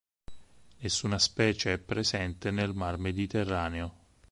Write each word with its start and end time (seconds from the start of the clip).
Nessuna 0.79 1.19
specie 1.19 1.73
è 1.73 1.77
presente 1.77 2.49
nel 2.49 2.73
mar 2.73 2.97
Mediterraneo. 2.97 3.93